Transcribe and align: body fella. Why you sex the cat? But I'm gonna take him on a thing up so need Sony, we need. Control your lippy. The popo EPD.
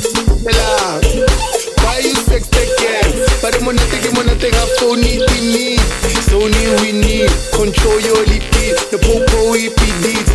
body 0.00 0.24
fella. 0.44 1.00
Why 1.82 1.98
you 1.98 2.14
sex 2.14 2.46
the 2.48 2.64
cat? 2.78 3.40
But 3.42 3.56
I'm 3.56 3.64
gonna 3.64 3.78
take 3.90 4.04
him 4.04 4.16
on 4.16 4.28
a 4.28 4.34
thing 4.36 4.54
up 4.54 4.68
so 4.78 4.94
need 4.94 5.22
Sony, 6.28 6.82
we 6.82 6.92
need. 6.92 7.30
Control 7.52 8.00
your 8.00 8.20
lippy. 8.26 8.76
The 8.90 8.98
popo 9.00 9.54
EPD. 9.56 10.27